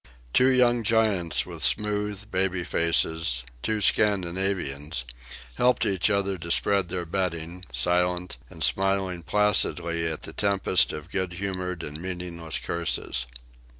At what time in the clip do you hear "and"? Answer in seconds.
8.49-8.63, 11.83-12.01